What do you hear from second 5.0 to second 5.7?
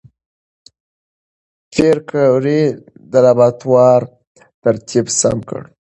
سم کړ.